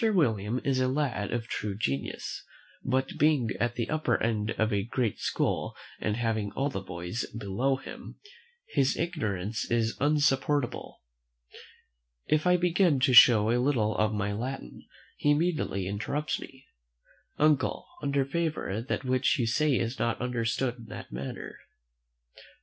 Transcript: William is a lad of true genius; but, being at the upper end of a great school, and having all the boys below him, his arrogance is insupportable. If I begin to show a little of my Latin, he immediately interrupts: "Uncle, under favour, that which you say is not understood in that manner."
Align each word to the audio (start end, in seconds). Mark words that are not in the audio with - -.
William 0.03 0.59
is 0.63 0.79
a 0.79 0.87
lad 0.87 1.31
of 1.31 1.45
true 1.45 1.77
genius; 1.77 2.43
but, 2.83 3.19
being 3.19 3.51
at 3.59 3.75
the 3.75 3.87
upper 3.87 4.17
end 4.23 4.49
of 4.57 4.73
a 4.73 4.81
great 4.81 5.19
school, 5.19 5.75
and 5.99 6.17
having 6.17 6.51
all 6.53 6.71
the 6.71 6.81
boys 6.81 7.23
below 7.37 7.75
him, 7.75 8.15
his 8.69 8.97
arrogance 8.97 9.69
is 9.69 9.95
insupportable. 10.01 11.01
If 12.25 12.47
I 12.47 12.57
begin 12.57 12.99
to 13.01 13.13
show 13.13 13.51
a 13.51 13.61
little 13.61 13.95
of 13.95 14.11
my 14.11 14.33
Latin, 14.33 14.87
he 15.17 15.29
immediately 15.29 15.85
interrupts: 15.85 16.41
"Uncle, 17.37 17.85
under 18.01 18.25
favour, 18.25 18.81
that 18.81 19.03
which 19.05 19.37
you 19.37 19.45
say 19.45 19.77
is 19.77 19.99
not 19.99 20.19
understood 20.19 20.77
in 20.79 20.85
that 20.85 21.11
manner." 21.11 21.59